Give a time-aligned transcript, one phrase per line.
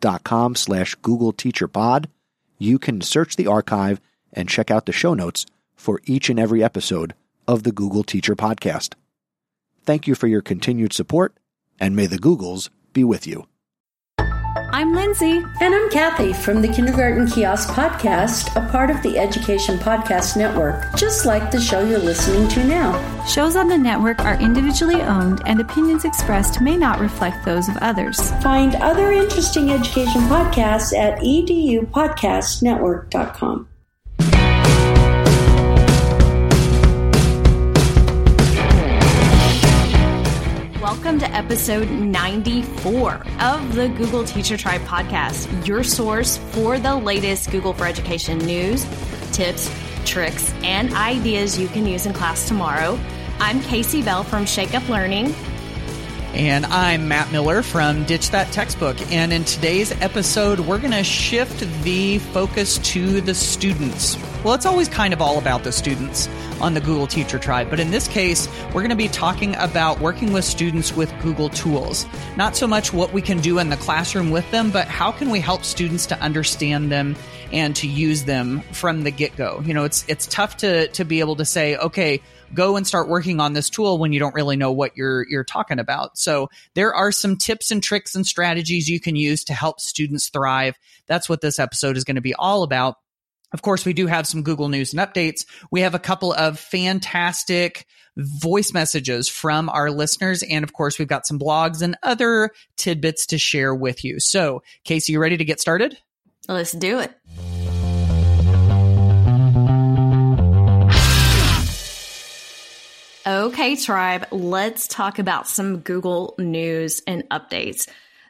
[0.00, 2.08] chrisnesi.com slash Google Teacher Pod,
[2.58, 4.00] you can search the archive
[4.32, 5.46] and check out the show notes
[5.76, 7.14] for each and every episode
[7.46, 8.94] of the Google Teacher Podcast.
[9.84, 11.34] Thank you for your continued support,
[11.80, 13.46] and may the Googles be with you.
[14.70, 15.42] I'm Lindsay.
[15.60, 20.94] And I'm Kathy from the Kindergarten Kiosk Podcast, a part of the Education Podcast Network,
[20.94, 23.24] just like the show you're listening to now.
[23.24, 27.78] Shows on the network are individually owned, and opinions expressed may not reflect those of
[27.78, 28.30] others.
[28.42, 33.68] Find other interesting education podcasts at edupodcastnetwork.com.
[41.38, 47.86] episode 94 of the Google Teacher Tribe podcast, your source for the latest Google for
[47.86, 48.84] Education news,
[49.30, 49.70] tips,
[50.04, 52.98] tricks, and ideas you can use in class tomorrow.
[53.38, 55.32] I'm Casey Bell from Shake Up Learning.
[56.34, 59.00] And I'm Matt Miller from Ditch That Textbook.
[59.12, 64.16] And in today's episode, we're going to shift the focus to the students.
[64.44, 66.28] Well, it's always kind of all about the students
[66.60, 67.68] on the Google Teacher Tribe.
[67.70, 71.48] But in this case, we're going to be talking about working with students with Google
[71.48, 72.06] tools.
[72.36, 75.30] Not so much what we can do in the classroom with them, but how can
[75.30, 77.16] we help students to understand them
[77.52, 79.60] and to use them from the get go?
[79.66, 82.22] You know, it's, it's tough to, to be able to say, okay,
[82.54, 85.44] go and start working on this tool when you don't really know what you're you're
[85.44, 86.16] talking about.
[86.16, 90.28] So there are some tips and tricks and strategies you can use to help students
[90.28, 90.78] thrive.
[91.06, 92.96] That's what this episode is going to be all about.
[93.52, 95.46] Of course, we do have some Google News and updates.
[95.70, 97.86] We have a couple of fantastic
[98.16, 100.42] voice messages from our listeners.
[100.42, 104.20] And of course, we've got some blogs and other tidbits to share with you.
[104.20, 105.96] So, Casey, you ready to get started?
[106.46, 107.12] Let's do it.
[113.26, 117.86] Okay, tribe, let's talk about some Google News and updates.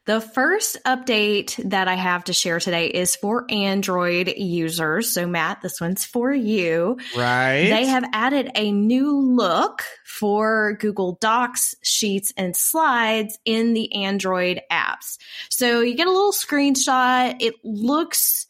[0.08, 5.12] The first update that I have to share today is for Android users.
[5.12, 6.96] So, Matt, this one's for you.
[7.14, 7.68] Right.
[7.68, 14.62] They have added a new look for Google Docs, Sheets, and Slides in the Android
[14.72, 15.18] apps.
[15.50, 17.36] So, you get a little screenshot.
[17.40, 18.47] It looks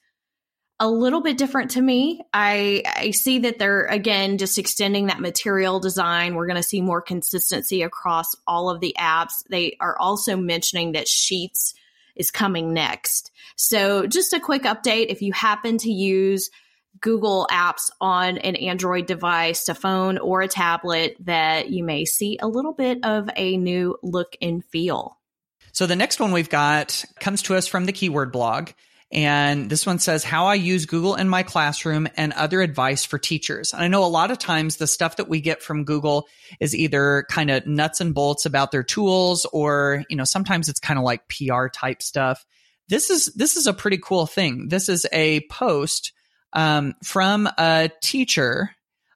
[0.81, 2.23] a little bit different to me.
[2.33, 6.35] I, I see that they're again just extending that material design.
[6.35, 9.43] We're going to see more consistency across all of the apps.
[9.51, 11.75] They are also mentioning that Sheets
[12.15, 13.33] is coming next.
[13.57, 16.51] So, just a quick update if you happen to use
[17.01, 22.39] Google apps on an Android device, a phone, or a tablet, that you may see
[22.41, 25.19] a little bit of a new look and feel.
[25.73, 28.71] So, the next one we've got comes to us from the Keyword blog.
[29.11, 33.19] And this one says how I use Google in my classroom and other advice for
[33.19, 33.73] teachers.
[33.73, 36.29] And I know a lot of times the stuff that we get from Google
[36.61, 40.81] is either kind of nuts and bolts about their tools or, you know, sometimes it's
[40.81, 42.45] kind of like PR type stuff.
[42.89, 44.69] This is, this is a pretty cool thing.
[44.69, 46.13] This is a post,
[46.53, 48.71] um, from a teacher,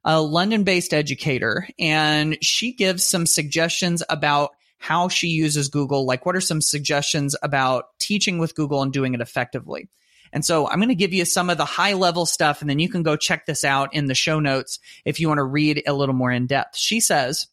[0.04, 4.50] a London based educator, and she gives some suggestions about
[4.82, 6.04] how she uses Google.
[6.04, 9.88] Like, what are some suggestions about teaching with Google and doing it effectively?
[10.32, 12.80] And so I'm going to give you some of the high level stuff, and then
[12.80, 15.84] you can go check this out in the show notes if you want to read
[15.86, 16.76] a little more in depth.
[16.76, 17.46] She says,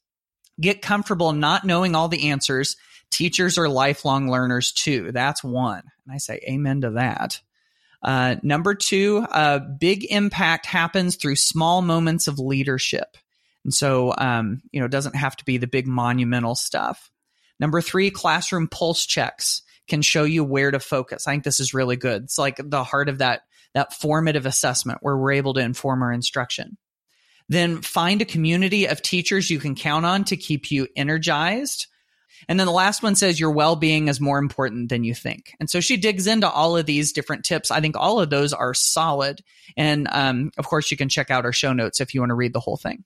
[0.59, 2.77] get comfortable not knowing all the answers.
[3.11, 5.11] Teachers are lifelong learners too.
[5.11, 5.83] That's one.
[6.05, 7.41] And I say amen to that.
[8.01, 13.17] Uh, number two, uh, big impact happens through small moments of leadership.
[13.65, 17.11] And so, um, you know, it doesn't have to be the big monumental stuff.
[17.59, 21.27] Number three, classroom pulse checks can show you where to focus.
[21.27, 22.23] I think this is really good.
[22.23, 23.41] It's like the heart of that,
[23.73, 26.77] that formative assessment where we're able to inform our instruction.
[27.49, 31.87] Then find a community of teachers you can count on to keep you energized.
[32.47, 35.55] And then the last one says your well being is more important than you think.
[35.59, 37.71] And so she digs into all of these different tips.
[37.71, 39.41] I think all of those are solid.
[39.75, 42.35] And um, of course, you can check out our show notes if you want to
[42.35, 43.03] read the whole thing.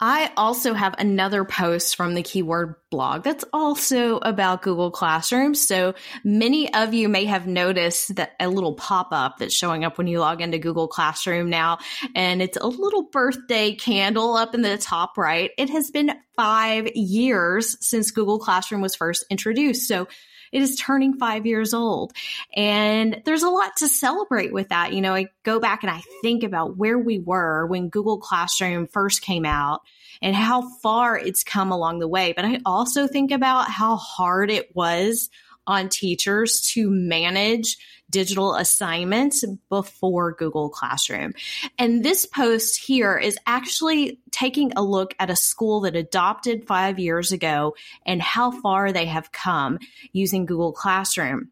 [0.00, 5.54] I also have another post from the keyword blog that's also about Google Classroom.
[5.56, 9.98] So many of you may have noticed that a little pop up that's showing up
[9.98, 11.78] when you log into Google Classroom now.
[12.14, 15.50] And it's a little birthday candle up in the top right.
[15.58, 19.88] It has been five years since Google Classroom was first introduced.
[19.88, 20.06] So
[20.52, 22.12] It is turning five years old.
[22.54, 24.92] And there's a lot to celebrate with that.
[24.92, 28.86] You know, I go back and I think about where we were when Google Classroom
[28.86, 29.82] first came out
[30.20, 32.32] and how far it's come along the way.
[32.34, 35.30] But I also think about how hard it was
[35.68, 37.76] on teachers to manage
[38.10, 41.34] digital assignments before Google Classroom.
[41.78, 46.98] And this post here is actually taking a look at a school that adopted five
[46.98, 47.74] years ago
[48.06, 49.78] and how far they have come
[50.12, 51.50] using Google Classroom.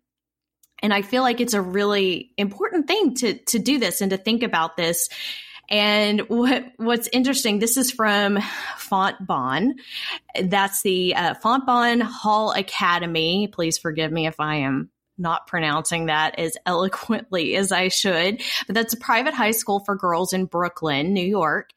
[0.83, 4.17] And I feel like it's a really important thing to, to do this and to
[4.17, 5.09] think about this
[5.69, 8.39] and what what's interesting, this is from
[8.79, 9.73] Fontbonne.
[10.41, 13.49] That's the uh, Fontbonne Hall Academy.
[13.49, 18.75] Please forgive me if I am not pronouncing that as eloquently as I should, but
[18.75, 21.71] that's a private high school for girls in Brooklyn, New York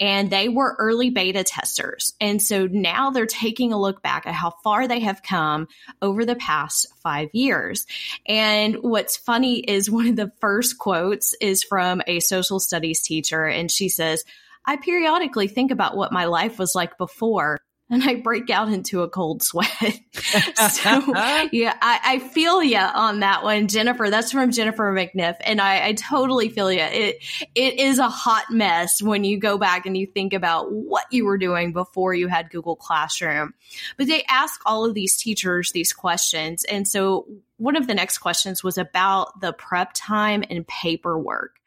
[0.00, 2.12] and they were early beta testers.
[2.20, 5.68] And so now they're taking a look back at how far they have come
[6.02, 7.86] over the past five years.
[8.26, 13.44] And what's funny is one of the first quotes is from a social studies teacher,
[13.44, 14.24] and she says,
[14.66, 17.60] I periodically think about what my life was like before
[17.94, 19.70] and I break out into a cold sweat.
[20.12, 21.14] so
[21.52, 24.10] yeah, I, I feel you on that one, Jennifer.
[24.10, 26.80] That's from Jennifer McNiff, and I, I totally feel you.
[26.80, 27.22] It
[27.54, 31.24] it is a hot mess when you go back and you think about what you
[31.24, 33.54] were doing before you had Google Classroom.
[33.96, 38.18] But they ask all of these teachers these questions, and so one of the next
[38.18, 41.60] questions was about the prep time and paperwork.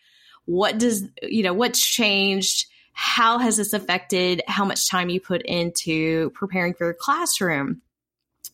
[0.43, 1.53] What does you know?
[1.53, 2.67] What's changed?
[2.99, 7.83] How has this affected how much time you put into preparing for your classroom?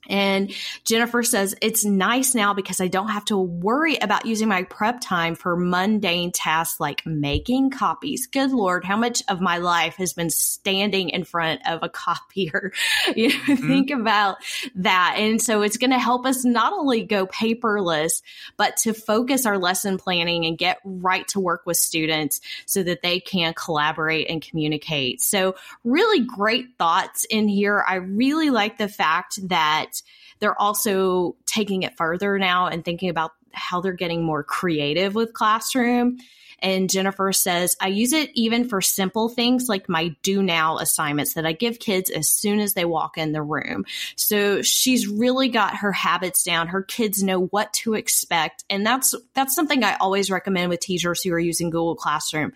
[0.10, 0.52] And
[0.86, 5.00] Jennifer says, it's nice now because I don't have to worry about using my prep
[5.02, 8.28] time for mundane tasks like making copies.
[8.28, 12.72] Good Lord, how much of my life has been standing in front of a copier?
[13.16, 13.68] you know, mm-hmm.
[13.68, 14.38] think about
[14.76, 15.16] that.
[15.18, 18.22] And so it's going to help us not only go paperless,
[18.58, 23.02] but to focus our lesson planning and get right to work with students so that
[23.02, 25.22] they can collaborate and communicate.
[25.22, 27.84] So really great thoughts in here.
[27.88, 29.93] I really like the fact that
[30.40, 35.34] they're also taking it further now and thinking about how they're getting more creative with
[35.34, 36.18] classroom.
[36.60, 41.34] And Jennifer says, I use it even for simple things like my do now assignments
[41.34, 43.84] that I give kids as soon as they walk in the room.
[44.16, 46.68] So she's really got her habits down.
[46.68, 48.64] Her kids know what to expect.
[48.70, 52.54] And that's, that's something I always recommend with teachers who are using Google Classroom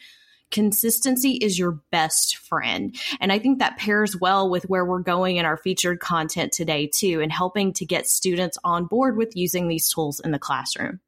[0.51, 2.95] consistency is your best friend.
[3.19, 6.89] And I think that pairs well with where we're going in our featured content today,
[6.93, 10.99] too, and helping to get students on board with using these tools in the classroom.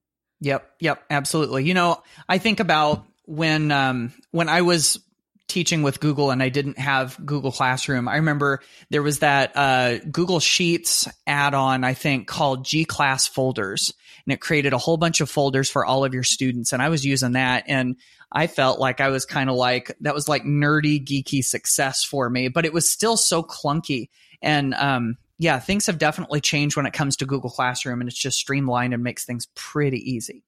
[0.41, 1.65] Yep, yep, absolutely.
[1.65, 4.99] You know, I think about when um, when I was
[5.47, 8.07] teaching with Google and I didn't have Google Classroom.
[8.07, 13.93] I remember there was that uh, Google Sheets add-on, I think, called G Class Folders,
[14.29, 16.71] and it created a whole bunch of folders for all of your students.
[16.71, 17.95] And I was using that, and
[18.31, 22.29] I felt like I was kind of like that was like nerdy, geeky success for
[22.29, 24.09] me, but it was still so clunky.
[24.39, 28.19] And um, yeah, things have definitely changed when it comes to Google Classroom, and it's
[28.19, 30.43] just streamlined and makes things pretty easy.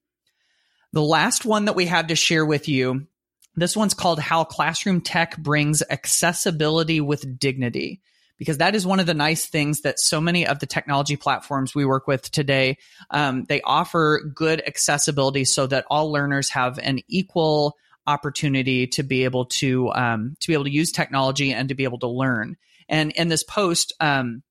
[0.92, 3.08] The last one that we have to share with you,
[3.56, 8.00] this one's called How Classroom Tech Brings Accessibility with Dignity
[8.42, 11.76] because that is one of the nice things that so many of the technology platforms
[11.76, 12.76] we work with today
[13.10, 19.22] um, they offer good accessibility so that all learners have an equal opportunity to be
[19.22, 22.56] able to um, to be able to use technology and to be able to learn.
[22.88, 24.42] And in this post um,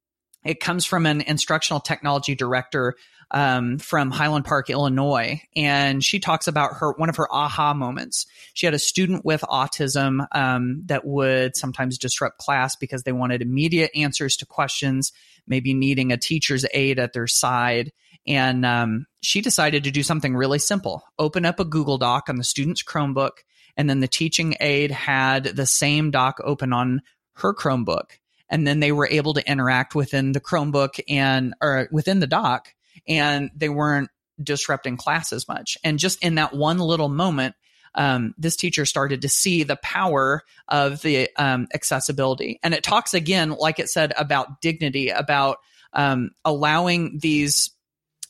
[0.45, 2.95] it comes from an instructional technology director
[3.31, 8.25] um, from Highland Park, Illinois, and she talks about her one of her aha moments.
[8.53, 13.41] She had a student with autism um, that would sometimes disrupt class because they wanted
[13.41, 15.13] immediate answers to questions,
[15.47, 17.91] maybe needing a teacher's aid at their side.
[18.27, 22.35] And um, she decided to do something really simple: open up a Google Doc on
[22.35, 23.43] the student's Chromebook,
[23.77, 27.01] and then the teaching aide had the same doc open on
[27.35, 28.17] her Chromebook
[28.49, 32.73] and then they were able to interact within the Chromebook and or within the doc
[33.07, 34.09] and they weren't
[34.41, 35.77] disrupting class as much.
[35.83, 37.55] And just in that one little moment,
[37.95, 42.59] um, this teacher started to see the power of the um, accessibility.
[42.63, 45.57] And it talks again, like it said, about dignity, about
[45.93, 47.71] um, allowing these,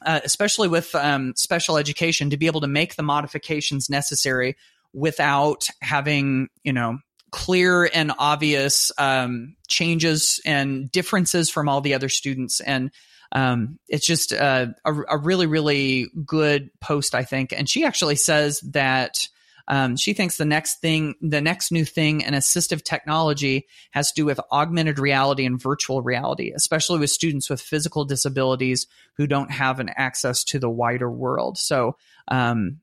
[0.04, 4.56] uh, especially with um, special education, to be able to make the modifications necessary
[4.94, 6.98] without having, you know,
[7.32, 12.60] clear and obvious um, changes and differences from all the other students.
[12.60, 12.92] And
[13.32, 17.54] um, it's just a, a, a, really, really good post, I think.
[17.54, 19.28] And she actually says that
[19.68, 24.22] Um, she thinks the next thing, the next new thing in assistive technology has to
[24.22, 29.52] do with augmented reality and virtual reality, especially with students with physical disabilities who don't
[29.52, 31.58] have an access to the wider world.
[31.58, 31.96] So,
[32.28, 32.81] um,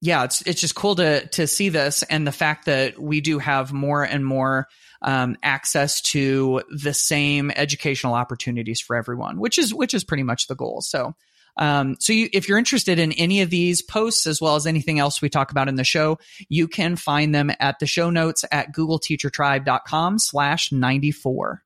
[0.00, 3.38] yeah, it's it's just cool to to see this and the fact that we do
[3.38, 4.66] have more and more
[5.02, 10.46] um, access to the same educational opportunities for everyone, which is which is pretty much
[10.46, 10.80] the goal.
[10.80, 11.14] So.
[11.56, 15.00] Um, so you, if you're interested in any of these posts as well as anything
[15.00, 18.44] else we talk about in the show, you can find them at the show notes
[18.52, 21.62] at googleteachertribe.com slash 94.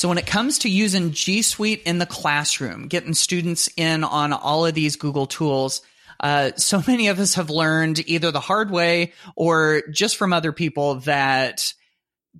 [0.00, 4.32] So when it comes to using G Suite in the classroom, getting students in on
[4.32, 5.82] all of these Google tools,
[6.20, 10.52] uh, so many of us have learned either the hard way or just from other
[10.52, 11.74] people that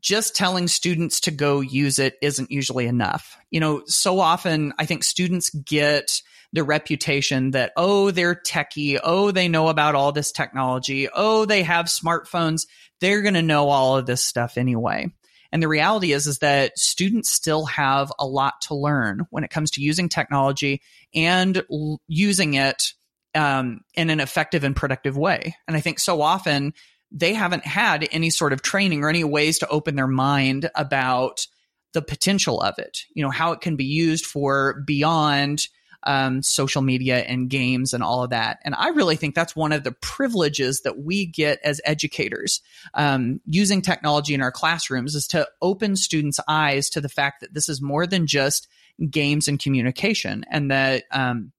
[0.01, 3.37] just telling students to go use it isn't usually enough.
[3.51, 6.23] You know, so often I think students get
[6.55, 8.99] the reputation that, oh, they're techie.
[9.05, 11.11] Oh, they know about all this technology.
[11.15, 12.67] Oh, they have smartphones.
[13.01, 15.13] They're going to know all of this stuff anyway.
[15.53, 19.51] And the reality is, is that students still have a lot to learn when it
[19.51, 20.81] comes to using technology
[21.15, 22.93] and l- using it
[23.35, 25.57] um, in an effective and productive way.
[25.67, 26.75] And I think so often
[27.13, 31.47] they haven't had any sort of training or any ways to open their mind about
[31.93, 35.67] the potential of it, you know, how it can be used for beyond
[36.05, 38.59] um, social media and games and all of that.
[38.65, 42.61] And I really think that's one of the privileges that we get as educators
[42.95, 47.55] um, using technology in our classrooms is to open students' eyes to the fact that
[47.55, 48.69] this is more than just
[49.09, 51.53] games and communication and that um,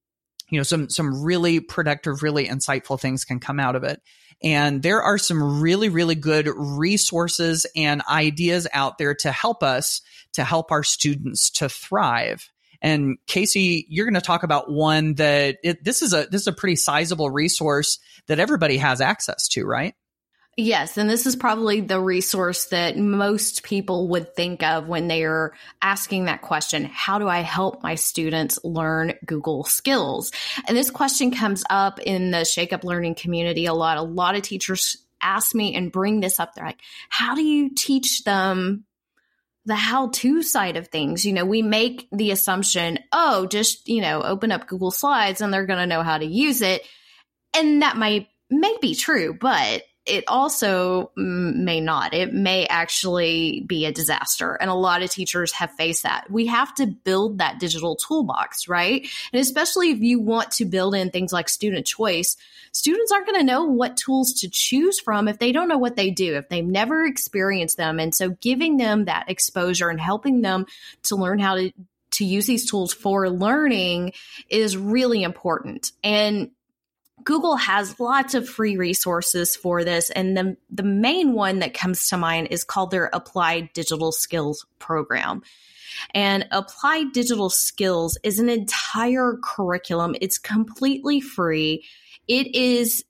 [0.52, 4.00] you know some some really productive really insightful things can come out of it
[4.42, 10.02] and there are some really really good resources and ideas out there to help us
[10.34, 12.51] to help our students to thrive
[12.82, 16.46] and Casey, you're going to talk about one that it, this is a this is
[16.48, 19.94] a pretty sizable resource that everybody has access to, right?
[20.58, 25.24] Yes, and this is probably the resource that most people would think of when they
[25.24, 30.30] are asking that question How do I help my students learn Google skills?
[30.68, 33.96] And this question comes up in the Shake Up Learning community a lot.
[33.96, 36.54] A lot of teachers ask me and bring this up.
[36.54, 38.84] They're like, How do you teach them
[39.64, 41.24] the how to side of things.
[41.24, 45.52] You know, we make the assumption, oh, just, you know, open up Google Slides and
[45.52, 46.86] they're going to know how to use it.
[47.54, 52.12] And that might may be true, but it also may not.
[52.12, 54.54] It may actually be a disaster.
[54.54, 56.28] And a lot of teachers have faced that.
[56.28, 59.06] We have to build that digital toolbox, right?
[59.32, 62.36] And especially if you want to build in things like student choice,
[62.72, 65.94] students aren't going to know what tools to choose from if they don't know what
[65.94, 68.00] they do, if they've never experienced them.
[68.00, 70.66] And so giving them that exposure and helping them
[71.04, 71.72] to learn how to
[72.12, 74.12] to use these tools for learning
[74.50, 75.92] is really important.
[76.04, 76.50] And
[77.24, 80.10] Google has lots of free resources for this.
[80.10, 84.66] And the, the main one that comes to mind is called their Applied Digital Skills
[84.78, 85.42] Program.
[86.14, 90.16] And Applied Digital Skills is an entire curriculum.
[90.20, 91.84] It's completely free.
[92.28, 93.04] It is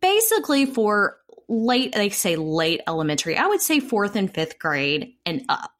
[0.00, 1.18] basically for
[1.48, 3.36] late, they say late elementary.
[3.36, 5.72] I would say fourth and fifth grade and up.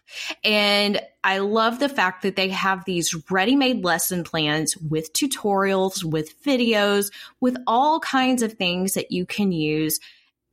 [0.45, 6.05] And I love the fact that they have these ready made lesson plans with tutorials,
[6.05, 9.99] with videos, with all kinds of things that you can use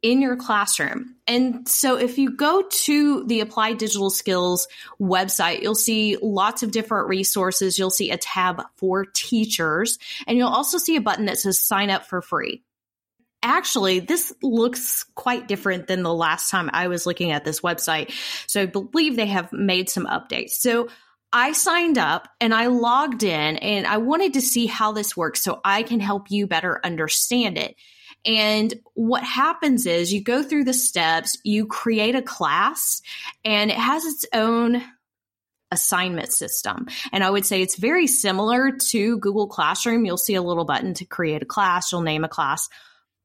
[0.02, 1.16] in your classroom.
[1.28, 4.68] And so if you go to the Applied Digital Skills
[5.00, 7.80] website, you'll see lots of different resources.
[7.80, 11.90] You'll see a tab for teachers, and you'll also see a button that says sign
[11.90, 12.64] up for free
[13.44, 18.12] actually, this looks quite different than the last time I was looking at this website.
[18.48, 20.52] So I believe they have made some updates.
[20.52, 20.88] So
[21.32, 25.44] I signed up and I logged in and I wanted to see how this works
[25.44, 27.76] so I can help you better understand it.
[28.26, 33.02] And what happens is you go through the steps, you create a class,
[33.44, 34.82] and it has its own
[35.72, 36.86] assignment system.
[37.12, 40.06] And I would say it's very similar to Google Classroom.
[40.06, 42.70] You'll see a little button to create a class, you'll name a class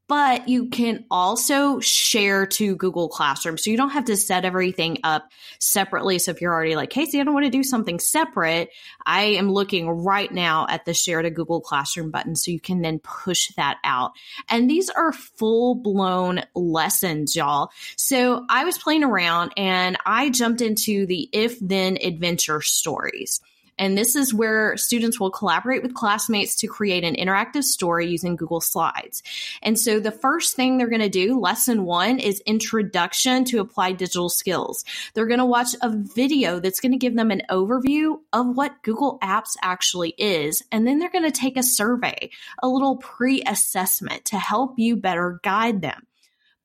[0.08, 3.58] but you can also share to Google Classroom.
[3.58, 6.18] So you don't have to set everything up separately.
[6.18, 8.70] So if you're already like, Casey, I don't want to do something separate,
[9.04, 12.36] I am looking right now at the share to Google Classroom button.
[12.36, 14.12] So you can then push that out.
[14.48, 17.70] And these are full blown lessons, y'all.
[17.96, 23.40] So I was playing around and I jumped into the if then adventure stories.
[23.78, 28.37] And this is where students will collaborate with classmates to create an interactive story using
[28.37, 29.23] Google Slides.
[29.62, 33.97] And so the first thing they're going to do, lesson one, is introduction to applied
[33.97, 34.85] digital skills.
[35.14, 38.82] They're going to watch a video that's going to give them an overview of what
[38.82, 40.62] Google Apps actually is.
[40.73, 42.30] And then they're going to take a survey,
[42.62, 46.07] a little pre assessment to help you better guide them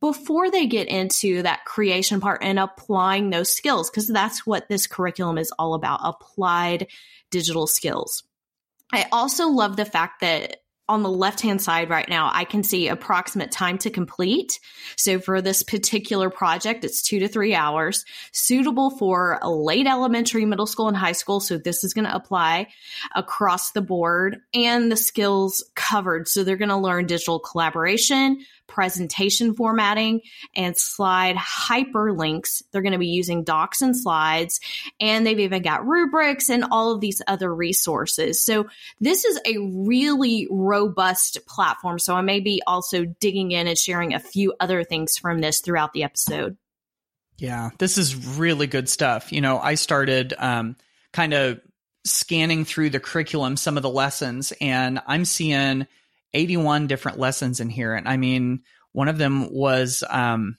[0.03, 4.85] before they get into that creation part and applying those skills, because that's what this
[4.85, 6.87] curriculum is all about applied
[7.31, 8.21] digital skills.
[8.91, 10.57] I also love the fact that
[10.89, 14.59] on the left hand side right now, I can see approximate time to complete.
[14.97, 20.67] So for this particular project, it's two to three hours, suitable for late elementary, middle
[20.67, 21.39] school, and high school.
[21.39, 22.67] So this is going to apply
[23.15, 26.27] across the board and the skills covered.
[26.27, 30.21] So they're going to learn digital collaboration, presentation formatting,
[30.55, 32.63] and slide hyperlinks.
[32.71, 34.59] They're going to be using docs and slides,
[34.99, 38.43] and they've even got rubrics and all of these other resources.
[38.43, 38.67] So
[38.99, 41.99] this is a really robust platform.
[41.99, 45.59] So I may be also digging in and sharing a few other things from this
[45.59, 46.57] throughout the episode.
[47.37, 49.31] Yeah, this is really good stuff.
[49.31, 50.75] You know, I started um,
[51.11, 51.59] kind of
[52.05, 55.87] scanning through the curriculum, some of the lessons, and I'm seeing
[56.33, 57.93] 81 different lessons in here.
[57.93, 58.61] And I mean,
[58.91, 60.57] one of them was, um,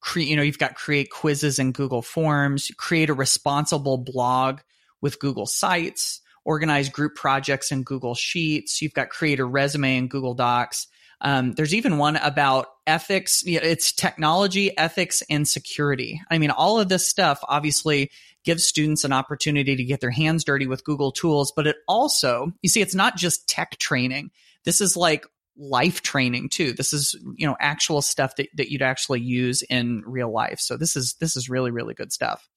[0.00, 4.60] create, you know, you've got create quizzes in Google Forms, create a responsible blog
[5.00, 8.82] with Google Sites, organize group projects in Google Sheets.
[8.82, 10.88] You've got create a resume in Google Docs.
[11.20, 13.44] Um, there's even one about ethics.
[13.46, 16.20] It's technology, ethics, and security.
[16.28, 18.10] I mean, all of this stuff obviously
[18.44, 22.52] gives students an opportunity to get their hands dirty with Google tools, but it also,
[22.60, 24.32] you see, it's not just tech training.
[24.64, 25.26] This is like
[25.56, 26.72] life training too.
[26.72, 30.60] This is, you know, actual stuff that, that you'd actually use in real life.
[30.60, 32.48] So this is, this is really, really good stuff.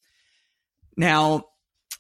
[0.96, 1.46] Now,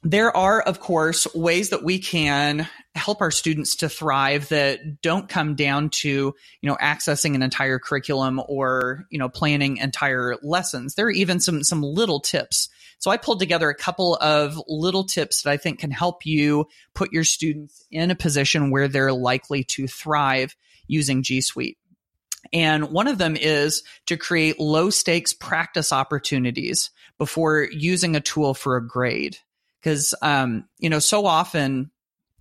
[0.05, 5.27] there are, of course, ways that we can help our students to thrive that don't
[5.27, 6.35] come down to, you
[6.69, 10.95] know, accessing an entire curriculum or, you know, planning entire lessons.
[10.95, 15.03] There are even some, some little tips so I pulled together a couple of little
[15.03, 19.13] tips that I think can help you put your students in a position where they're
[19.13, 20.55] likely to thrive
[20.87, 21.77] using G Suite.
[22.53, 28.53] And one of them is to create low stakes practice opportunities before using a tool
[28.53, 29.37] for a grade.
[29.85, 31.91] Because, um, you know, so often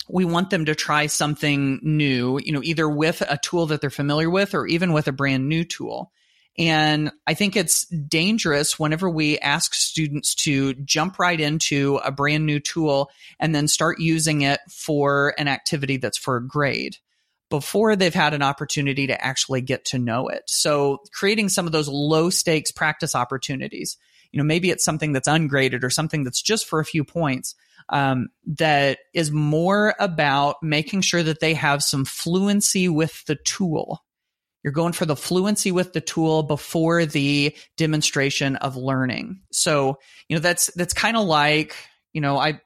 [0.08, 3.90] we want them to try something new, you know, either with a tool that they're
[3.90, 6.10] familiar with or even with a brand new tool.
[6.56, 12.46] And I think it's dangerous whenever we ask students to jump right into a brand
[12.46, 16.96] new tool and then start using it for an activity that's for a grade
[17.50, 20.44] before they've had an opportunity to actually get to know it.
[20.46, 23.98] So creating some of those low stakes practice opportunities,
[24.34, 27.54] you know, maybe it's something that's ungraded or something that's just for a few points.
[27.90, 34.02] Um, that is more about making sure that they have some fluency with the tool
[34.64, 39.42] you're going for the fluency with the tool before the demonstration of learning.
[39.52, 41.76] So, you know, that's, that's kind of like,
[42.14, 42.60] you know, I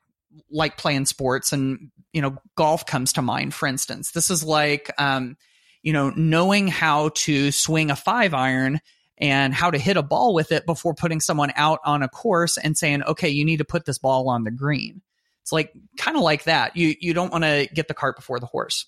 [0.49, 4.13] like playing sports and, you know, golf comes to mind, for instance.
[4.13, 5.37] This is like, um,
[5.83, 8.81] you know, knowing how to swing a five iron
[9.19, 12.57] and how to hit a ball with it before putting someone out on a course
[12.57, 15.03] and saying, okay, you need to put this ball on the green.
[15.43, 16.77] It's like kind of like that.
[16.77, 18.87] You, you don't want to get the cart before the horse.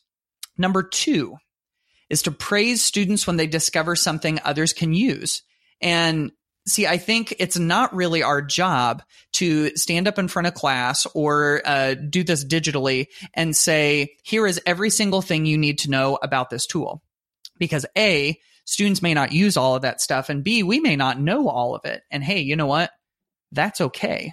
[0.57, 1.37] Number two,
[2.11, 5.43] is to praise students when they discover something others can use.
[5.81, 6.33] And
[6.67, 9.03] see, I think it's not really our job
[9.35, 14.47] to stand up in front of class or uh, do this digitally and say, here
[14.47, 17.01] is every single thing you need to know about this tool.
[17.59, 18.39] Because A,
[18.71, 21.75] students may not use all of that stuff, and B, we may not know all
[21.75, 22.03] of it.
[22.11, 22.93] And hey, you know what?
[23.51, 24.33] That's okay.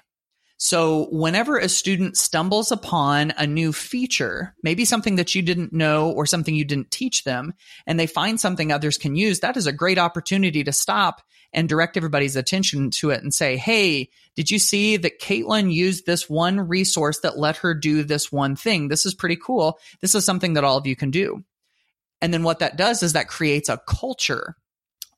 [0.59, 6.11] So whenever a student stumbles upon a new feature, maybe something that you didn't know
[6.11, 7.53] or something you didn't teach them,
[7.85, 11.21] and they find something others can use, that is a great opportunity to stop
[11.53, 16.05] and direct everybody's attention to it and say, Hey, did you see that Caitlin used
[16.05, 18.87] this one resource that let her do this one thing?
[18.87, 19.79] This is pretty cool.
[20.01, 21.43] This is something that all of you can do.
[22.21, 24.55] And then what that does is that creates a culture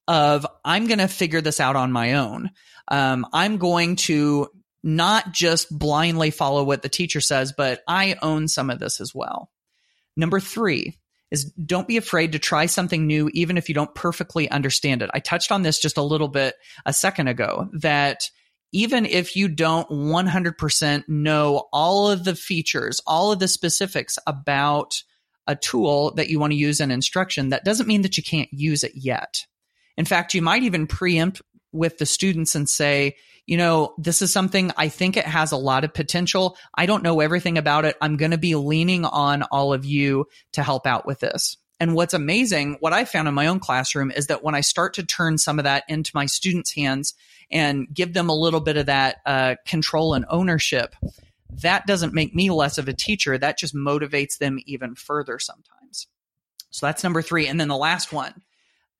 [0.07, 2.49] of I'm going to figure this out on my own.
[2.87, 4.47] Um, I'm going to
[4.83, 9.13] not just blindly follow what the teacher says, but I own some of this as
[9.13, 9.51] well.
[10.17, 10.97] Number three
[11.31, 15.11] is don't be afraid to try something new, even if you don't perfectly understand it.
[15.13, 18.29] I touched on this just a little bit a second ago that
[18.71, 25.03] even if you don't 100% know all of the features, all of the specifics about
[25.47, 28.49] a tool that you want to use in instruction, that doesn't mean that you can't
[28.51, 29.45] use it yet.
[29.97, 34.31] In fact, you might even preempt with the students and say, you know, this is
[34.31, 36.55] something I think it has a lot of potential.
[36.75, 37.95] I don't know everything about it.
[37.99, 41.57] I'm going to be leaning on all of you to help out with this.
[41.79, 44.95] And what's amazing, what I found in my own classroom is that when I start
[44.95, 47.13] to turn some of that into my students' hands
[47.49, 50.93] and give them a little bit of that uh, control and ownership,
[51.49, 53.37] that doesn't make me less of a teacher.
[53.37, 56.07] That just motivates them even further sometimes.
[56.69, 57.47] So that's number three.
[57.47, 58.43] And then the last one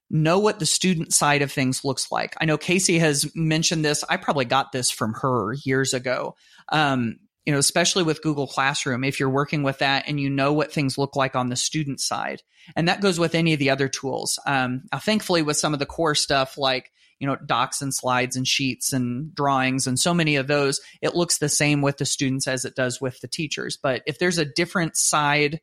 [0.09, 2.35] know what the student side of things looks like.
[2.41, 4.03] I know Casey has mentioned this.
[4.09, 6.35] I probably got this from her years ago.
[6.69, 10.53] Um, you know, especially with Google Classroom, if you're working with that and you know
[10.53, 12.41] what things look like on the student side,
[12.75, 14.39] and that goes with any of the other tools.
[14.45, 18.35] Um, now, thankfully, with some of the core stuff like you know docs and slides
[18.35, 22.05] and sheets and drawings and so many of those, it looks the same with the
[22.05, 23.77] students as it does with the teachers.
[23.77, 25.59] But if there's a different side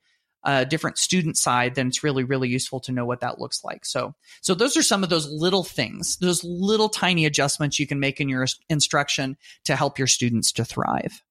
[0.46, 3.84] a different student side, then it's really, really useful to know what that looks like.
[3.84, 7.98] So, so those are some of those little things, those little tiny adjustments you can
[7.98, 11.22] make in your instruction to help your students to thrive.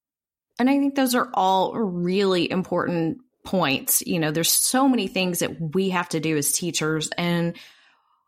[0.58, 4.02] And I think those are all really important points.
[4.06, 7.56] You know, there's so many things that we have to do as teachers and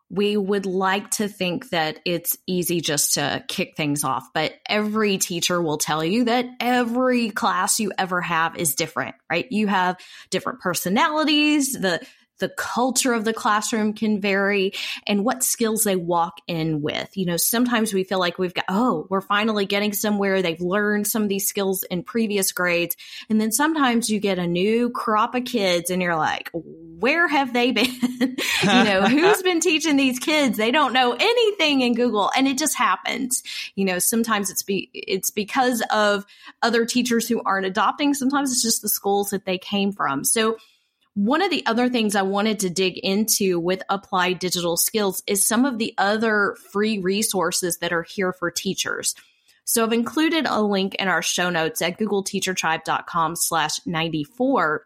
[0.09, 5.19] we would like to think that it's easy just to kick things off, but every
[5.19, 9.51] teacher will tell you that every class you ever have is different, right?
[9.51, 9.97] You have
[10.31, 11.73] different personalities.
[11.73, 12.01] The
[12.39, 14.73] the culture of the classroom can vary
[15.05, 17.15] and what skills they walk in with.
[17.15, 20.41] You know, sometimes we feel like we've got, oh, we're finally getting somewhere.
[20.41, 22.95] They've learned some of these skills in previous grades.
[23.29, 27.53] And then sometimes you get a new crop of kids and you're like, where have
[27.53, 27.85] they been?
[28.21, 30.57] you know, who's been teaching these kids?
[30.57, 32.31] They don't know anything in Google.
[32.35, 33.43] And it just happens.
[33.75, 36.25] You know, sometimes it's be, it's because of
[36.61, 38.13] other teachers who aren't adopting.
[38.13, 40.23] Sometimes it's just the schools that they came from.
[40.23, 40.57] So,
[41.19, 45.45] one of the other things I wanted to dig into with applied digital skills is
[45.45, 49.15] some of the other free resources that are here for teachers.
[49.65, 54.85] So I've included a link in our show notes at googleteachertribe.com slash 94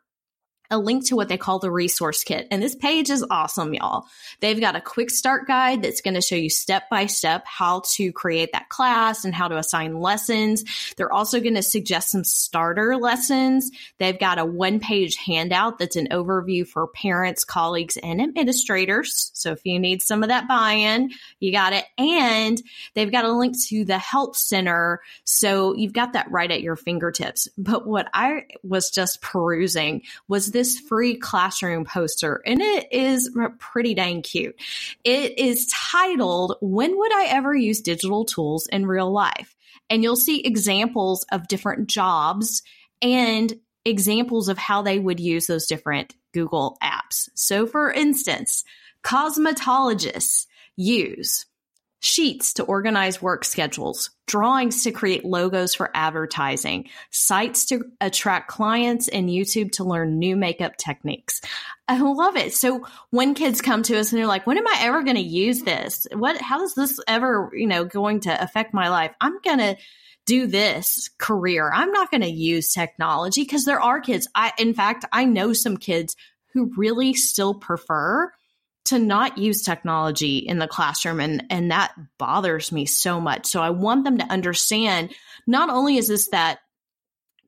[0.73, 2.47] a link to what they call the resource kit.
[2.51, 4.05] And this page is awesome, y'all.
[4.41, 7.83] They've got a quick start guide that's going to show you step by step how
[7.93, 10.63] to create that class and how to assign lessons.
[10.97, 13.71] They're also going to suggest some starter lessons.
[13.99, 19.31] They've got a one page handout that's an overview for parents, colleagues, and administrators.
[19.33, 21.85] So if you need some of that buy in, you got it.
[21.97, 22.61] And
[22.95, 25.01] they've got a link to the help center.
[25.23, 27.47] So you've got that right at your fingertips.
[27.57, 33.29] But what I was just perusing was this this free classroom poster, and it is
[33.59, 34.55] pretty dang cute.
[35.03, 39.57] It is titled, When Would I Ever Use Digital Tools in Real Life?
[39.89, 42.63] And you'll see examples of different jobs
[43.01, 47.27] and examples of how they would use those different Google apps.
[47.35, 48.63] So, for instance,
[49.03, 50.45] cosmetologists
[50.77, 51.45] use
[52.03, 59.07] sheets to organize work schedules, drawings to create logos for advertising, sites to attract clients,
[59.07, 61.39] and YouTube to learn new makeup techniques.
[61.87, 62.53] I love it.
[62.53, 65.21] So when kids come to us and they're like, when am I ever going to
[65.21, 66.05] use this?
[66.11, 69.13] What, how is this ever, you know, going to affect my life?
[69.21, 69.77] I'm going to
[70.25, 71.71] do this career.
[71.73, 74.27] I'm not going to use technology because there are kids.
[74.35, 76.17] I, in fact, I know some kids
[76.53, 78.29] who really still prefer
[78.85, 83.45] to not use technology in the classroom and and that bothers me so much.
[83.45, 85.13] So i want them to understand
[85.47, 86.59] not only is this that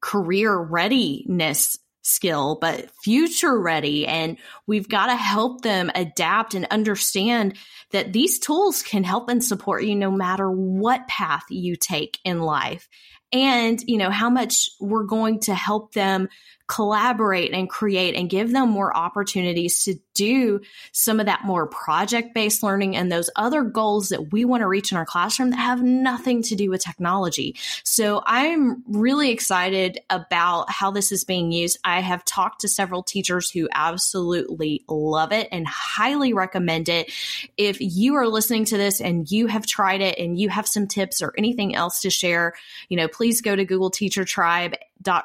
[0.01, 7.55] career readiness skill but future ready and we've got to help them adapt and understand
[7.91, 12.41] that these tools can help and support you no matter what path you take in
[12.41, 12.87] life.
[13.31, 16.29] And you know how much we're going to help them
[16.67, 22.33] collaborate and create and give them more opportunities to do some of that more project
[22.33, 25.57] based learning and those other goals that we want to reach in our classroom that
[25.57, 27.55] have nothing to do with technology.
[27.83, 31.77] So I'm really excited about how this is being used.
[31.83, 37.11] I have talked to several teachers who absolutely love it and highly recommend it.
[37.57, 40.87] If you are listening to this and you have tried it and you have some
[40.87, 42.53] tips or anything else to share,
[42.89, 44.75] you know, please go to Google Teacher Tribe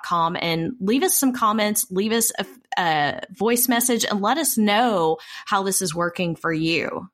[0.02, 2.46] com and leave us some comments, leave us a,
[2.78, 7.08] a, voice message, and let us know how this is working for you.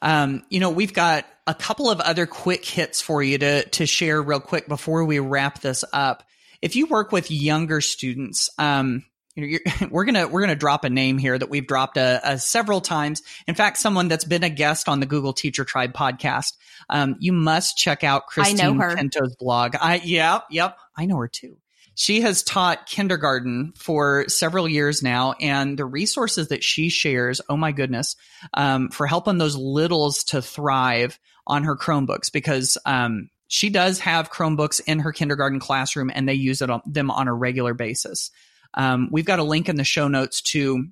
[0.00, 3.86] Um, you know, we've got a couple of other quick hits for you to to
[3.86, 6.24] share real quick before we wrap this up.
[6.60, 10.90] If you work with younger students, um, you know, we're gonna we're gonna drop a
[10.90, 13.22] name here that we've dropped a, a, several times.
[13.46, 16.54] In fact, someone that's been a guest on the Google Teacher Tribe podcast.
[16.90, 19.76] Um, you must check out Christine Pinto's blog.
[19.80, 21.58] I yeah, yep, I know her too.
[21.94, 27.56] She has taught kindergarten for several years now, and the resources that she shares, oh
[27.56, 28.16] my goodness,
[28.54, 34.30] um, for helping those littles to thrive on her Chromebooks because um, she does have
[34.30, 38.30] Chromebooks in her kindergarten classroom and they use it on, them on a regular basis.
[38.74, 40.86] Um, we've got a link in the show notes to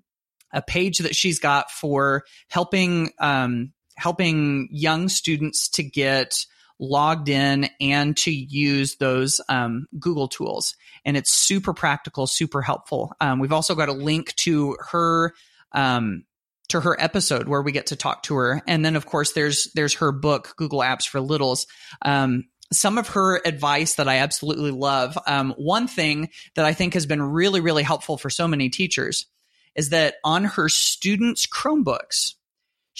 [0.53, 6.47] a page that she's got for helping um, helping young students to get
[6.81, 10.75] logged in and to use those um, Google tools.
[11.05, 13.13] And it's super practical, super helpful.
[13.21, 15.35] Um, we've also got a link to her
[15.73, 16.25] um,
[16.69, 18.63] to her episode where we get to talk to her.
[18.67, 21.67] And then of course there's there's her book, Google Apps for Littles.
[22.03, 25.19] Um, some of her advice that I absolutely love.
[25.27, 29.27] Um, one thing that I think has been really, really helpful for so many teachers
[29.75, 32.35] is that on her students' Chromebooks,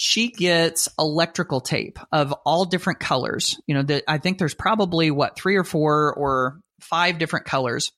[0.03, 3.61] she gets electrical tape of all different colors.
[3.67, 7.91] You know, that I think there's probably what three or four or five different colors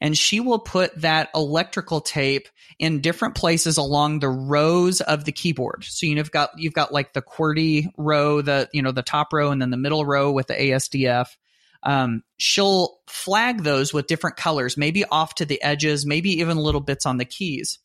[0.00, 5.32] and she will put that electrical tape in different places along the rows of the
[5.32, 5.84] keyboard.
[5.84, 9.50] So you've got you've got like the QWERTY row, the you know the top row,
[9.50, 11.26] and then the middle row with the ASDF.
[11.82, 16.80] Um, she'll flag those with different colors, maybe off to the edges, maybe even little
[16.80, 17.80] bits on the keys.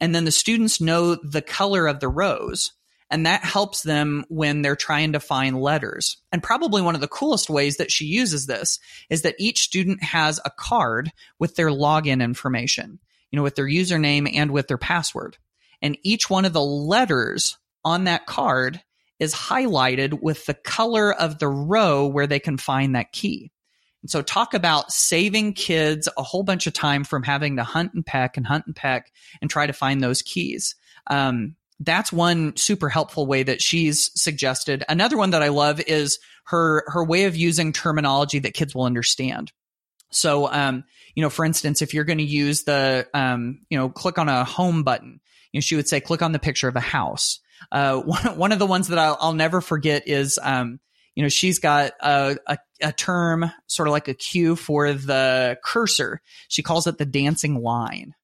[0.00, 2.72] And then the students know the color of the rows.
[3.08, 6.16] And that helps them when they're trying to find letters.
[6.32, 10.02] And probably one of the coolest ways that she uses this is that each student
[10.02, 12.98] has a card with their login information,
[13.30, 15.38] you know, with their username and with their password.
[15.80, 18.82] And each one of the letters on that card
[19.20, 23.52] is highlighted with the color of the row where they can find that key.
[24.02, 27.94] And so talk about saving kids a whole bunch of time from having to hunt
[27.94, 30.74] and peck and hunt and peck and try to find those keys.
[31.08, 34.84] Um, that's one super helpful way that she's suggested.
[34.88, 38.84] Another one that I love is her her way of using terminology that kids will
[38.84, 39.52] understand.
[40.10, 43.88] So, um, you know, for instance, if you're going to use the, um, you know,
[43.88, 45.20] click on a home button,
[45.52, 47.40] you know, she would say, click on the picture of a house.
[47.72, 50.80] Uh, one, one of the ones that I'll, I'll never forget is, um,
[51.16, 55.58] you know, she's got a, a, a term, sort of like a cue for the
[55.64, 56.20] cursor.
[56.48, 58.14] She calls it the dancing line.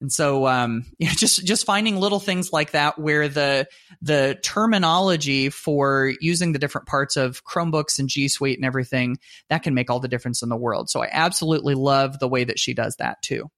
[0.00, 3.66] And so, um, you know, just just finding little things like that where the
[4.00, 9.18] the terminology for using the different parts of Chromebooks and G Suite and everything
[9.50, 10.88] that can make all the difference in the world.
[10.88, 13.50] So I absolutely love the way that she does that too.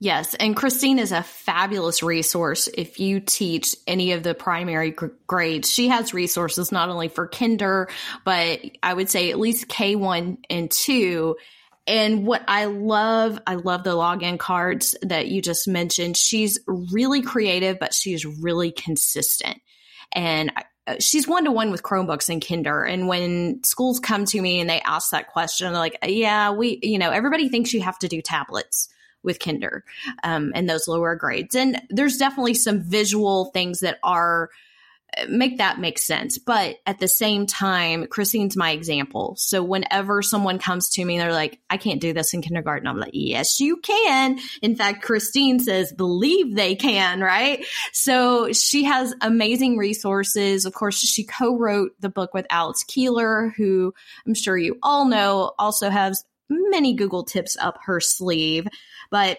[0.00, 5.06] Yes, and Christine is a fabulous resource if you teach any of the primary gr-
[5.26, 5.68] grades.
[5.68, 7.88] She has resources not only for kinder,
[8.24, 11.36] but I would say at least K1 and 2
[11.88, 16.18] and what I love, I love the login cards that you just mentioned.
[16.18, 19.56] She's really creative, but she's really consistent.
[20.12, 20.52] And
[20.86, 22.84] uh, she's one to one with Chromebooks and Kinder.
[22.84, 26.78] And when schools come to me and they ask that question, they're like, yeah, we,
[26.82, 28.90] you know, everybody thinks you have to do tablets
[29.28, 29.84] with Kinder
[30.24, 31.54] um, and those lower grades.
[31.54, 34.50] And there's definitely some visual things that are
[35.28, 36.38] make that make sense.
[36.38, 39.34] But at the same time, Christine's my example.
[39.38, 42.86] So whenever someone comes to me, they're like, I can't do this in kindergarten.
[42.86, 44.38] I'm like, yes, you can.
[44.62, 47.64] In fact, Christine says, believe they can, right?
[47.92, 50.66] So she has amazing resources.
[50.66, 53.94] Of course, she co-wrote the book with Alice Keeler, who
[54.26, 58.66] I'm sure you all know also has many Google tips up her sleeve.
[59.10, 59.38] But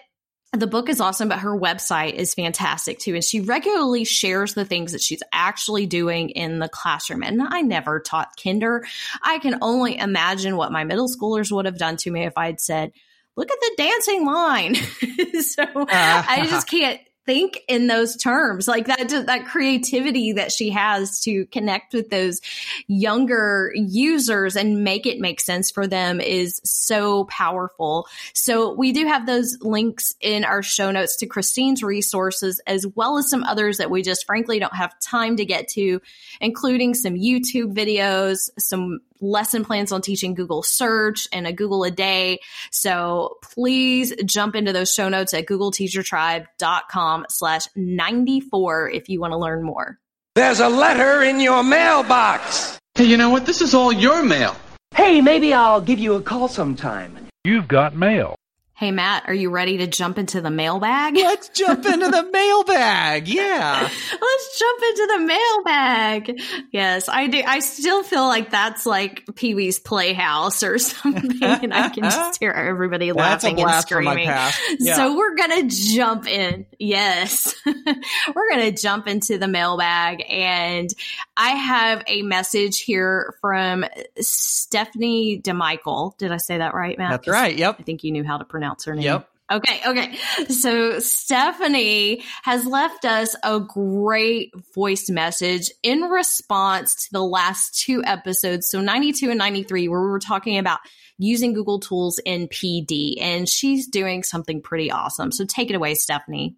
[0.52, 3.14] the book is awesome, but her website is fantastic too.
[3.14, 7.22] And she regularly shares the things that she's actually doing in the classroom.
[7.22, 8.84] And I never taught kinder.
[9.22, 12.60] I can only imagine what my middle schoolers would have done to me if I'd
[12.60, 12.90] said,
[13.36, 14.74] look at the dancing line.
[15.42, 18.66] so uh, I just can't think in those terms.
[18.66, 22.40] Like that that creativity that she has to connect with those
[22.86, 28.06] younger users and make it make sense for them is so powerful.
[28.34, 33.18] So we do have those links in our show notes to christine's resources as well
[33.18, 36.00] as some others that we just frankly don't have time to get to
[36.40, 41.90] including some youtube videos some lesson plans on teaching Google search and a Google a
[41.90, 42.40] day.
[42.70, 49.38] So please jump into those show notes at googleteachertribe.com slash 94 if you want to
[49.38, 49.98] learn more.
[50.34, 52.78] There's a letter in your mailbox.
[52.94, 53.46] Hey, you know what?
[53.46, 54.54] This is all your mail.
[54.94, 57.16] Hey, maybe I'll give you a call sometime.
[57.44, 58.36] You've got mail.
[58.80, 61.14] Hey, Matt, are you ready to jump into the mailbag?
[61.14, 63.28] Let's jump into the mailbag.
[63.28, 63.78] Yeah.
[63.82, 66.40] Let's jump into the mailbag.
[66.72, 67.42] Yes, I do.
[67.46, 71.42] I still feel like that's like Pee Wee's Playhouse or something.
[71.42, 74.24] and I can just hear everybody laughing and screaming.
[74.24, 74.96] Yeah.
[74.96, 76.64] So we're going to jump in.
[76.78, 77.54] Yes.
[77.66, 80.24] we're going to jump into the mailbag.
[80.26, 80.88] And
[81.36, 83.84] I have a message here from
[84.20, 86.16] Stephanie DeMichele.
[86.16, 87.10] Did I say that right, Matt?
[87.10, 87.54] That's right.
[87.54, 87.76] Yep.
[87.78, 89.04] I think you knew how to pronounce her name.
[89.04, 89.28] Yep.
[89.52, 90.14] Okay, okay.
[90.48, 98.00] So Stephanie has left us a great voice message in response to the last two
[98.04, 98.70] episodes.
[98.70, 100.78] So 92 and 93, where we were talking about
[101.18, 105.32] using Google tools in PD, and she's doing something pretty awesome.
[105.32, 106.54] So take it away, Stephanie.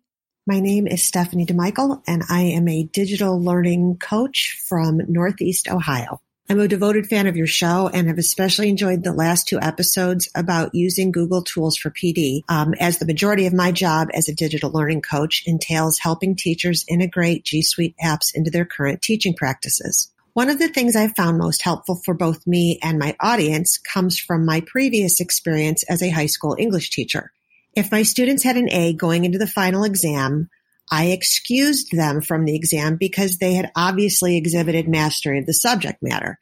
[0.46, 6.20] My name is Stephanie DeMichele, and I am a digital learning coach from Northeast Ohio.
[6.52, 10.28] I'm a devoted fan of your show and have especially enjoyed the last two episodes
[10.34, 14.34] about using Google tools for PD, um, as the majority of my job as a
[14.34, 20.12] digital learning coach entails helping teachers integrate G Suite apps into their current teaching practices.
[20.34, 24.18] One of the things I've found most helpful for both me and my audience comes
[24.18, 27.32] from my previous experience as a high school English teacher.
[27.74, 30.50] If my students had an A going into the final exam,
[30.90, 36.02] I excused them from the exam because they had obviously exhibited mastery of the subject
[36.02, 36.38] matter.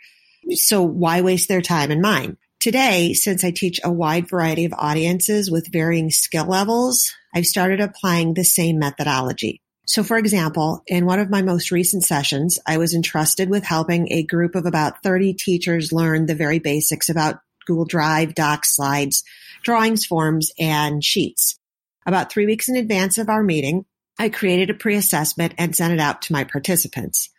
[0.53, 2.37] So why waste their time and mine?
[2.59, 7.81] Today, since I teach a wide variety of audiences with varying skill levels, I've started
[7.81, 9.63] applying the same methodology.
[9.87, 14.13] So for example, in one of my most recent sessions, I was entrusted with helping
[14.13, 19.25] a group of about 30 teachers learn the very basics about Google Drive, Docs, slides,
[19.63, 21.59] drawings, forms, and sheets.
[22.07, 23.85] About three weeks in advance of our meeting,
[24.21, 27.31] I created a pre-assessment and sent it out to my participants.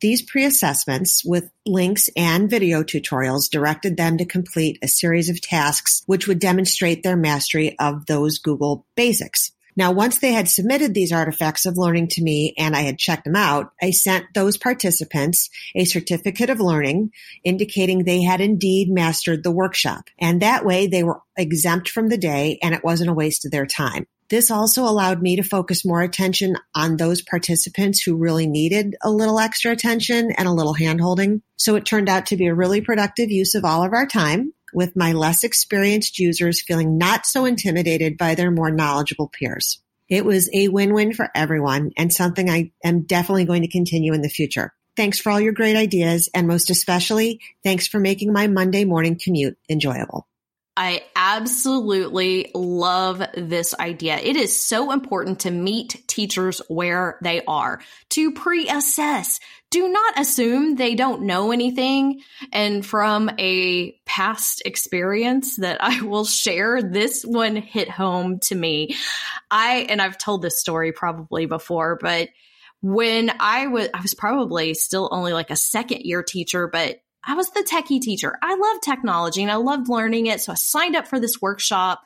[0.00, 6.04] These pre-assessments with links and video tutorials directed them to complete a series of tasks
[6.06, 9.50] which would demonstrate their mastery of those Google basics.
[9.76, 13.24] Now, once they had submitted these artifacts of learning to me and I had checked
[13.24, 17.12] them out, I sent those participants a certificate of learning
[17.44, 20.04] indicating they had indeed mastered the workshop.
[20.18, 23.52] And that way they were exempt from the day and it wasn't a waste of
[23.52, 24.06] their time.
[24.30, 29.10] This also allowed me to focus more attention on those participants who really needed a
[29.10, 31.42] little extra attention and a little handholding.
[31.56, 34.52] So it turned out to be a really productive use of all of our time
[34.72, 39.80] with my less experienced users feeling not so intimidated by their more knowledgeable peers.
[40.08, 44.22] It was a win-win for everyone and something I am definitely going to continue in
[44.22, 44.72] the future.
[44.96, 49.18] Thanks for all your great ideas and most especially, thanks for making my Monday morning
[49.22, 50.26] commute enjoyable.
[50.76, 54.18] I absolutely love this idea.
[54.18, 57.80] It is so important to meet teachers where they are,
[58.10, 59.40] to pre assess.
[59.70, 62.22] Do not assume they don't know anything.
[62.52, 68.96] And from a past experience that I will share, this one hit home to me.
[69.50, 72.30] I, and I've told this story probably before, but
[72.82, 77.34] when I was, I was probably still only like a second year teacher, but I
[77.34, 78.36] was the techie teacher.
[78.42, 80.40] I love technology and I loved learning it.
[80.40, 82.02] So I signed up for this workshop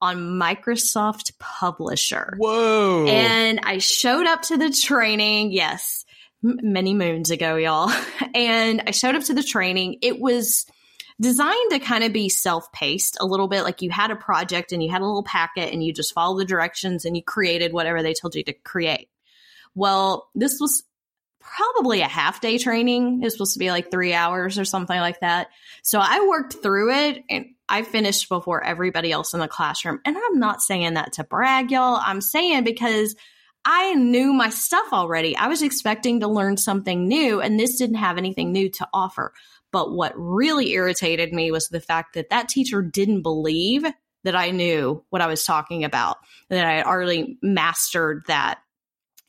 [0.00, 2.34] on Microsoft Publisher.
[2.38, 3.06] Whoa.
[3.06, 5.52] And I showed up to the training.
[5.52, 6.04] Yes,
[6.42, 7.92] many moons ago, y'all.
[8.34, 9.98] And I showed up to the training.
[10.00, 10.64] It was
[11.20, 13.62] designed to kind of be self paced a little bit.
[13.62, 16.38] Like you had a project and you had a little packet and you just follow
[16.38, 19.10] the directions and you created whatever they told you to create.
[19.74, 20.82] Well, this was
[21.40, 23.20] probably a half day training.
[23.20, 25.48] It was supposed to be like three hours or something like that.
[25.82, 30.00] So I worked through it and I finished before everybody else in the classroom.
[30.04, 32.00] And I'm not saying that to brag, y'all.
[32.02, 33.14] I'm saying because
[33.64, 35.36] I knew my stuff already.
[35.36, 39.32] I was expecting to learn something new, and this didn't have anything new to offer.
[39.70, 43.84] But what really irritated me was the fact that that teacher didn't believe
[44.24, 48.60] that I knew what I was talking about, that I had already mastered that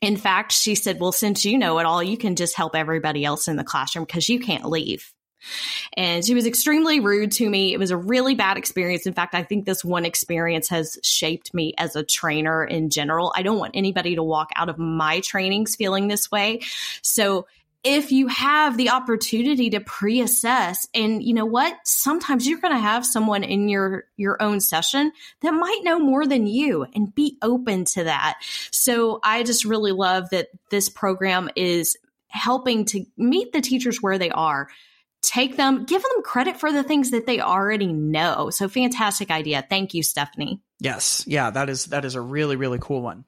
[0.04, 3.24] in fact, she said, Well, since you know it all, you can just help everybody
[3.24, 5.10] else in the classroom because you can't leave.
[5.96, 7.72] And she was extremely rude to me.
[7.72, 9.06] It was a really bad experience.
[9.06, 13.32] In fact, I think this one experience has shaped me as a trainer in general.
[13.36, 16.60] I don't want anybody to walk out of my trainings feeling this way.
[17.02, 17.46] So
[17.84, 22.80] if you have the opportunity to pre-assess and you know what sometimes you're going to
[22.80, 27.36] have someone in your your own session that might know more than you and be
[27.42, 28.36] open to that
[28.70, 31.96] so i just really love that this program is
[32.28, 34.68] helping to meet the teachers where they are
[35.28, 39.64] take them give them credit for the things that they already know so fantastic idea
[39.68, 43.24] thank you stephanie yes yeah that is that is a really really cool one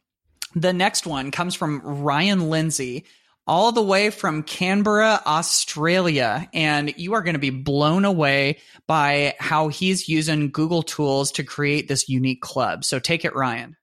[0.55, 3.05] the next one comes from ryan lindsay
[3.47, 6.49] all the way from Canberra, Australia.
[6.53, 11.45] And you are going to be blown away by how he's using Google tools to
[11.45, 12.85] create this unique club.
[12.85, 13.77] So take it, Ryan.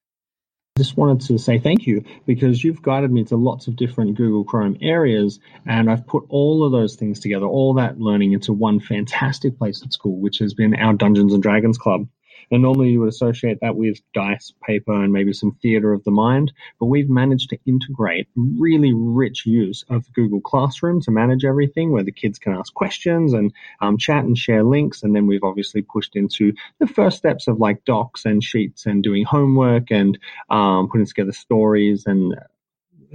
[0.75, 4.43] Just wanted to say thank you because you've guided me to lots of different Google
[4.43, 8.79] Chrome areas, and I've put all of those things together, all that learning into one
[8.79, 12.07] fantastic place at school, which has been our Dungeons and Dragons Club.
[12.51, 16.11] And normally you would associate that with dice, paper, and maybe some theater of the
[16.11, 16.51] mind.
[16.79, 22.03] But we've managed to integrate really rich use of Google Classroom to manage everything, where
[22.03, 25.03] the kids can ask questions and um, chat and share links.
[25.03, 29.03] And then we've obviously pushed into the first steps of like docs and sheets and
[29.03, 30.17] doing homework and
[30.49, 32.35] um, putting together stories and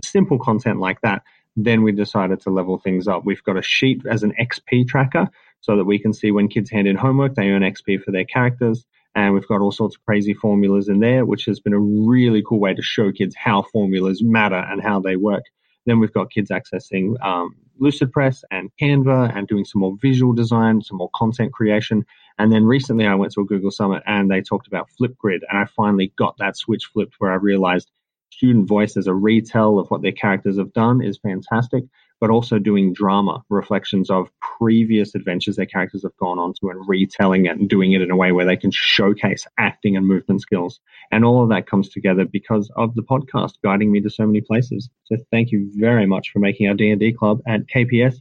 [0.04, 1.22] simple content like that.
[1.56, 3.24] Then we decided to level things up.
[3.24, 5.28] We've got a sheet as an XP tracker
[5.60, 8.24] so that we can see when kids hand in homework, they earn XP for their
[8.24, 8.86] characters.
[9.18, 12.40] And we've got all sorts of crazy formulas in there, which has been a really
[12.40, 15.42] cool way to show kids how formulas matter and how they work.
[15.86, 20.82] Then we've got kids accessing um, Lucidpress and Canva and doing some more visual design,
[20.82, 22.06] some more content creation.
[22.38, 25.40] And then recently I went to a Google Summit and they talked about Flipgrid.
[25.50, 27.90] And I finally got that switch flipped where I realized
[28.30, 31.82] student voice as a retell of what their characters have done is fantastic,
[32.20, 36.88] but also doing drama, reflections of previous adventures their characters have gone on to and
[36.88, 40.40] retelling it and doing it in a way where they can showcase acting and movement
[40.40, 40.80] skills.
[41.10, 44.40] And all of that comes together because of the podcast guiding me to so many
[44.40, 44.88] places.
[45.04, 48.16] So thank you very much for making our D&D club at KPS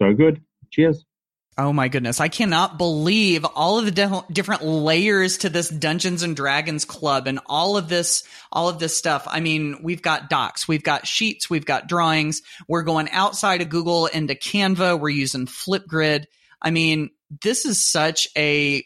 [0.00, 0.42] so good.
[0.70, 1.04] Cheers.
[1.56, 2.20] Oh my goodness.
[2.20, 7.28] I cannot believe all of the de- different layers to this Dungeons and Dragons club
[7.28, 9.24] and all of this, all of this stuff.
[9.28, 12.42] I mean, we've got docs, we've got sheets, we've got drawings.
[12.66, 14.98] We're going outside of Google into Canva.
[14.98, 16.24] We're using Flipgrid.
[16.60, 17.10] I mean,
[17.42, 18.84] this is such a,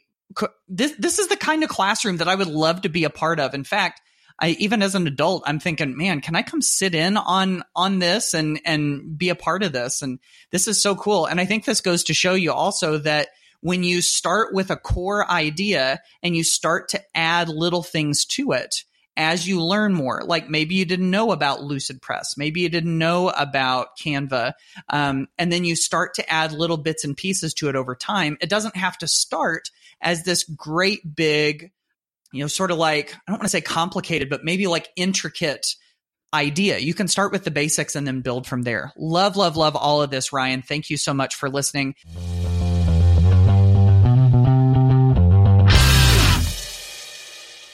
[0.68, 3.40] this, this is the kind of classroom that I would love to be a part
[3.40, 3.54] of.
[3.54, 4.02] In fact,
[4.40, 7.98] I even as an adult, I'm thinking, man, can I come sit in on on
[7.98, 10.02] this and and be a part of this?
[10.02, 10.18] And
[10.50, 11.26] this is so cool.
[11.26, 13.28] And I think this goes to show you also that
[13.60, 18.52] when you start with a core idea and you start to add little things to
[18.52, 18.84] it
[19.16, 23.30] as you learn more, like maybe you didn't know about Lucidpress, maybe you didn't know
[23.30, 24.52] about Canva,
[24.90, 28.38] um, and then you start to add little bits and pieces to it over time.
[28.40, 29.70] It doesn't have to start
[30.00, 31.72] as this great big
[32.32, 35.66] you know, sort of like, I don't want to say complicated, but maybe like intricate
[36.34, 36.78] idea.
[36.78, 38.92] You can start with the basics and then build from there.
[38.96, 40.62] Love, love, love all of this, Ryan.
[40.62, 41.94] Thank you so much for listening.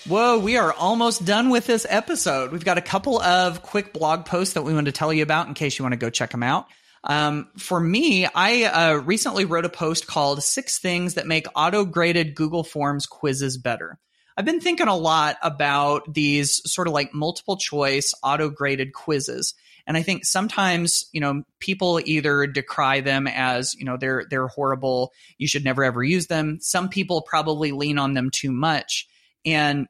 [0.06, 2.52] Whoa, we are almost done with this episode.
[2.52, 5.48] We've got a couple of quick blog posts that we want to tell you about
[5.48, 6.66] in case you want to go check them out.
[7.02, 11.84] Um, for me, I uh, recently wrote a post called Six Things That Make Auto
[11.84, 13.98] Graded Google Forms Quizzes Better.
[14.36, 19.54] I've been thinking a lot about these sort of like multiple choice auto graded quizzes.
[19.86, 24.48] And I think sometimes, you know, people either decry them as, you know, they're they're
[24.48, 26.58] horrible, you should never ever use them.
[26.60, 29.06] Some people probably lean on them too much.
[29.44, 29.86] And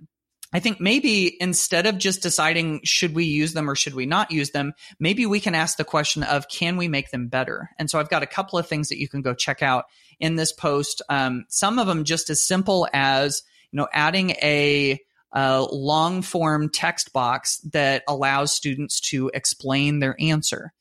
[0.53, 4.31] I think maybe instead of just deciding should we use them or should we not
[4.31, 7.71] use them, maybe we can ask the question of can we make them better?
[7.79, 9.87] And so I've got a couple of things that you can go check out
[10.21, 11.03] in this post.
[11.09, 13.43] Um, some of them just as simple as
[13.75, 15.01] you know, adding a
[15.35, 20.73] long form text box that allows students to explain their answer.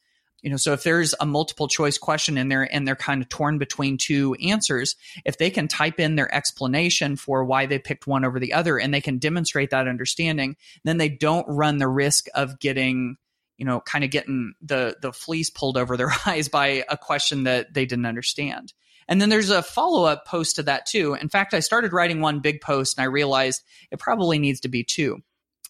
[0.43, 3.29] You know, so if there's a multiple choice question in there and they're kind of
[3.29, 8.05] torn between two answers, if they can type in their explanation for why they picked
[8.05, 11.87] one over the other and they can demonstrate that understanding, then they don't run the
[11.87, 13.17] risk of getting,
[13.57, 17.45] you know, kind of getting the the fleece pulled over their eyes by a question
[17.45, 18.71] that they didn't understand.
[19.07, 21.15] And then there's a follow up post to that too.
[21.15, 24.69] In fact, I started writing one big post and I realized it probably needs to
[24.69, 25.21] be two.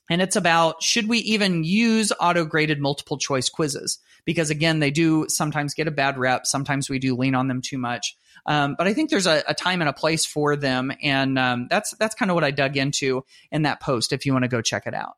[0.09, 3.99] And it's about should we even use auto graded multiple choice quizzes?
[4.25, 6.45] Because again, they do sometimes get a bad rep.
[6.45, 8.15] Sometimes we do lean on them too much.
[8.45, 11.67] Um, but I think there's a, a, time and a place for them, and um,
[11.69, 14.11] that's that's kind of what I dug into in that post.
[14.11, 15.13] If you want to go check it out.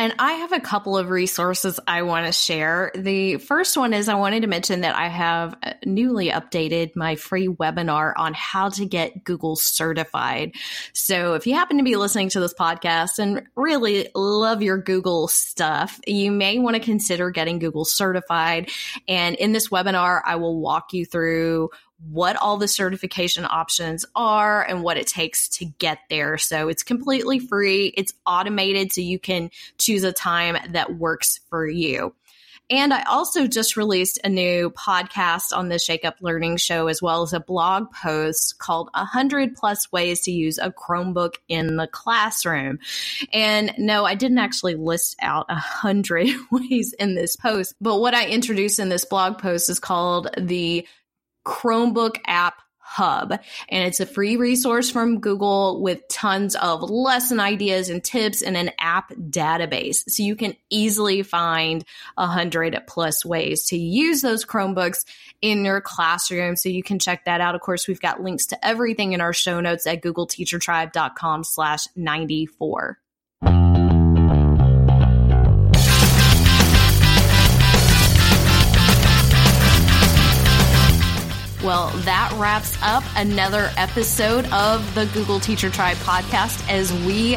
[0.00, 2.90] And I have a couple of resources I want to share.
[2.94, 7.48] The first one is I wanted to mention that I have newly updated my free
[7.48, 10.54] webinar on how to get Google certified.
[10.94, 15.28] So if you happen to be listening to this podcast and really love your Google
[15.28, 18.70] stuff, you may want to consider getting Google certified.
[19.06, 21.68] And in this webinar, I will walk you through
[22.08, 26.38] what all the certification options are and what it takes to get there.
[26.38, 27.92] So it's completely free.
[27.96, 32.14] It's automated so you can choose a time that works for you.
[32.70, 37.02] And I also just released a new podcast on the Shake Up Learning Show, as
[37.02, 41.88] well as a blog post called 100 plus ways to use a Chromebook in the
[41.88, 42.78] classroom.
[43.32, 48.28] And no, I didn't actually list out 100 ways in this post, but what I
[48.28, 50.86] introduced in this blog post is called the
[51.44, 53.30] Chromebook app Hub.
[53.68, 58.56] And it's a free resource from Google with tons of lesson ideas and tips and
[58.56, 60.02] an app database.
[60.08, 61.84] So you can easily find
[62.16, 65.04] a hundred plus ways to use those Chromebooks
[65.40, 66.56] in your classroom.
[66.56, 67.54] So you can check that out.
[67.54, 72.98] Of course, we've got links to everything in our show notes at googleteachertribe.com slash 94.
[81.62, 87.36] Well, that wraps up another episode of the Google Teacher Tribe podcast as we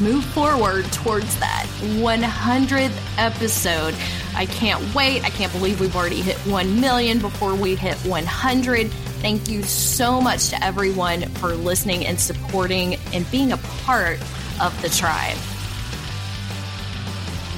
[0.00, 3.94] move forward towards that 100th episode.
[4.36, 5.24] I can't wait.
[5.24, 8.88] I can't believe we've already hit 1 million before we hit 100.
[8.88, 14.20] Thank you so much to everyone for listening and supporting and being a part
[14.60, 15.36] of the tribe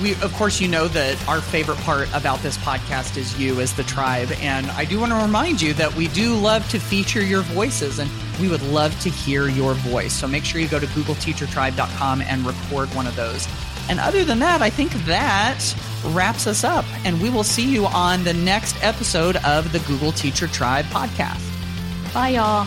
[0.03, 3.73] we of course you know that our favorite part about this podcast is you as
[3.75, 7.23] the tribe and i do want to remind you that we do love to feature
[7.23, 10.13] your voices and we would love to hear your voice.
[10.13, 13.47] So make sure you go to googleteachertribe.com and record one of those.
[13.89, 15.61] And other than that i think that
[16.07, 20.13] wraps us up and we will see you on the next episode of the google
[20.13, 21.43] teacher tribe podcast.
[22.15, 22.67] Bye y'all